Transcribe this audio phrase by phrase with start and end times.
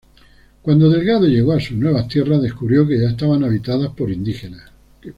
[0.63, 4.71] Cuando Delgado llegó a sus nuevas tierras, descubrió que ya estaban habitadas por indígenas.